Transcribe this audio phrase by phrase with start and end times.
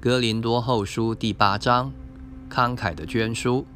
[0.00, 1.92] 哥林多后书第八章，
[2.48, 3.66] 慷慨的捐书，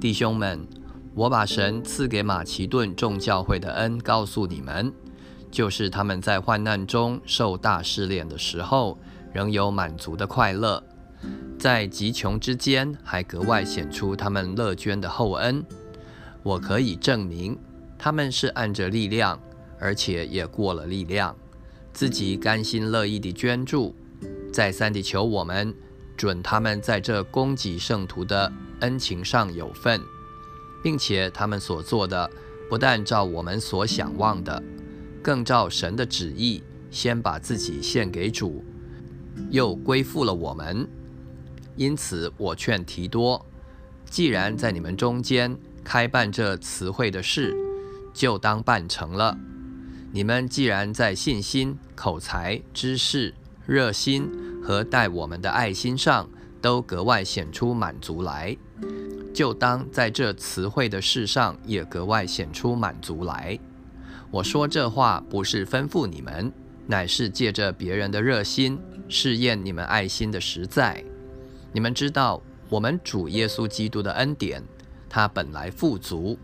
[0.00, 0.66] 弟兄们，
[1.14, 4.90] 我把神赐给马其顿众教会的恩告诉你们，
[5.50, 8.96] 就是他们在患难中受大试炼的时候，
[9.30, 10.82] 仍有满足的快乐，
[11.58, 15.62] 在极穷之间还格外显出他们乐捐的厚恩。
[16.42, 17.58] 我可以证明，
[17.98, 19.38] 他们是按着力量，
[19.78, 21.36] 而且也过了力量，
[21.92, 23.94] 自己甘心乐意地捐助。
[24.52, 25.74] 再三地求我们
[26.16, 30.00] 准他们在这供给圣徒的恩情上有份，
[30.82, 32.30] 并且他们所做的
[32.68, 34.62] 不但照我们所想望的，
[35.22, 38.64] 更照神的旨意，先把自己献给主，
[39.50, 40.86] 又归附了我们。
[41.76, 43.46] 因此，我劝提多，
[44.04, 47.56] 既然在你们中间开办这词汇的事，
[48.12, 49.38] 就当办成了。
[50.12, 53.32] 你们既然在信心、口才、知识，
[53.66, 54.30] 热心
[54.62, 56.28] 和待我们的爱心上，
[56.60, 58.56] 都格外显出满足来，
[59.32, 63.58] 就当在这词汇的事上也格外显出满足来。
[64.30, 66.52] 我说这话不是吩咐你们，
[66.86, 71.04] 乃是借着别人的热心试验你们爱心的实在。
[71.72, 74.62] 你们知道，我们主耶稣基督的恩典，
[75.08, 76.38] 他本来富足，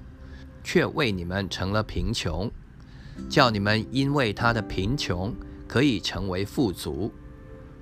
[0.63, 2.51] 却为你们成了贫穷，
[3.29, 5.35] 叫你们因为他的贫穷。
[5.69, 7.13] 可以成为富足。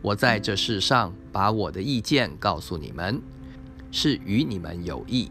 [0.03, 3.23] 我在这世上把我的意见告诉你们，
[3.91, 5.31] 是与你们有益，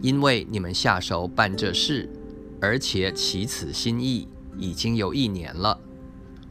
[0.00, 2.08] 因为你们下手办这事，
[2.60, 5.78] 而且起此心意已经有一年了。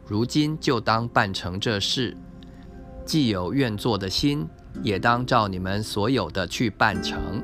[0.07, 2.17] 如今就当办成这事，
[3.05, 4.45] 既有愿做的心，
[4.83, 7.41] 也当照你们所有的去办成。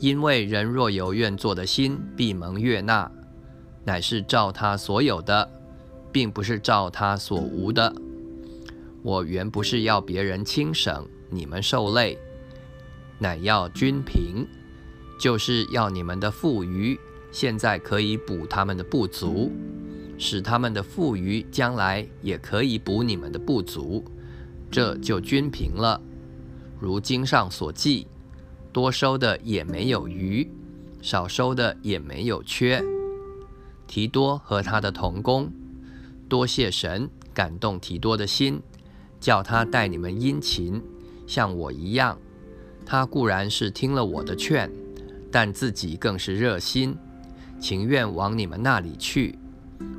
[0.00, 3.10] 因为人若有愿做的心，必蒙悦纳，
[3.84, 5.48] 乃是照他所有的。
[6.14, 7.92] 并不是照他所无的。
[9.02, 12.16] 我原不是要别人轻省，你们受累，
[13.18, 14.46] 乃要均平，
[15.18, 16.96] 就是要你们的富余
[17.32, 19.50] 现在可以补他们的不足，
[20.16, 24.04] 使他们的富余将来也可以补你们的不足，
[24.70, 26.00] 这就均平了。
[26.78, 28.06] 如经上所记，
[28.72, 30.48] 多收的也没有余，
[31.02, 32.80] 少收的也没有缺。
[33.88, 35.52] 提多和他的同工。
[36.28, 38.60] 多谢神感动提多的心，
[39.20, 40.82] 叫他待你们殷勤，
[41.26, 42.18] 像我一样。
[42.86, 44.70] 他固然是听了我的劝，
[45.32, 46.96] 但自己更是热心，
[47.58, 49.38] 情愿往你们那里去。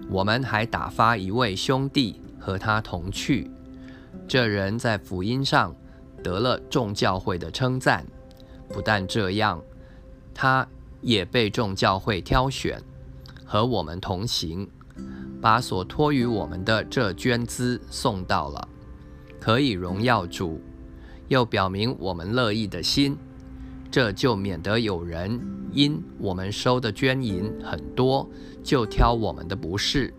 [0.09, 3.50] 我们还打发一位兄弟和他同去。
[4.28, 5.75] 这人在福音上
[6.24, 8.06] 得了众教会的称赞。
[8.69, 9.62] 不但这样，
[10.34, 10.68] 他
[11.02, 12.81] 也被众教会挑选，
[13.44, 14.68] 和我们同行。
[15.45, 18.67] 把所托于我们的这捐资送到了，
[19.39, 20.59] 可以荣耀主，
[21.28, 23.16] 又表明我们乐意的心，
[23.91, 25.39] 这就免得有人
[25.72, 28.28] 因我们收的捐银很多，
[28.63, 30.11] 就挑我们的不是。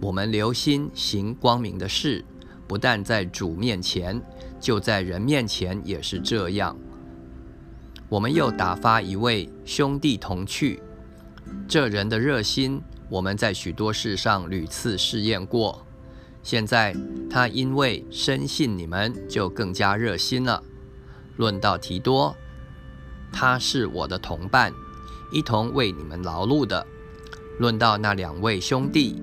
[0.00, 2.24] 我们留心行光明的事，
[2.66, 4.20] 不但在主面前，
[4.58, 6.76] 就在人面前也是这样。
[8.08, 10.82] 我们又打发一位兄弟同去，
[11.68, 12.82] 这人的热心。
[13.08, 15.86] 我们在许多事上屡次试验过，
[16.42, 16.94] 现在
[17.30, 20.62] 他因为深信你们，就更加热心了。
[21.36, 22.36] 论到提多，
[23.32, 24.72] 他是我的同伴，
[25.32, 26.86] 一同为你们劳碌的。
[27.58, 29.22] 论到那两位兄弟，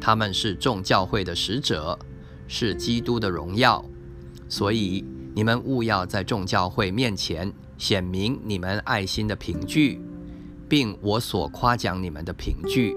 [0.00, 1.98] 他们是众教会的使者，
[2.48, 3.84] 是基督的荣耀，
[4.48, 5.04] 所以
[5.34, 10.00] 你们务要在众教会面前显明你们爱心的凭据，
[10.68, 12.96] 并我所夸奖你们的凭据。